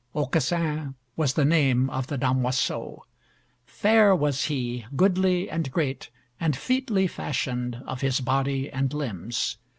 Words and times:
Aucassin 0.15 0.95
was 1.15 1.35
the 1.35 1.45
name 1.45 1.87
of 1.91 2.07
the 2.07 2.17
damoiseau: 2.17 3.03
fair 3.67 4.15
was 4.15 4.45
he, 4.45 4.83
goodly, 4.95 5.47
and 5.47 5.71
great, 5.71 6.09
and 6.39 6.55
featly 6.57 7.05
fashioned 7.07 7.83
of 7.85 8.01
his 8.01 8.19
body 8.19 8.67
and 8.71 8.95
limbs. 8.95 9.57